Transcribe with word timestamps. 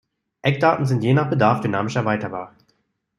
Eckdaten 0.41 0.87
sind 0.87 1.03
je 1.03 1.13
nach 1.13 1.29
Bedarf 1.29 1.61
dynamisch 1.61 1.95
erweiterbar. 1.95 2.55